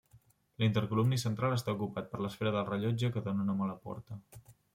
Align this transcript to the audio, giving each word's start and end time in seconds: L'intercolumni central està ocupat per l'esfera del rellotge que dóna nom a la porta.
L'intercolumni 0.61 1.19
central 1.23 1.53
està 1.57 1.75
ocupat 1.77 2.09
per 2.15 2.23
l'esfera 2.27 2.55
del 2.57 2.67
rellotge 2.71 3.11
que 3.19 3.25
dóna 3.29 3.47
nom 3.53 3.63
a 3.67 3.71
la 3.75 3.79
porta. 3.87 4.21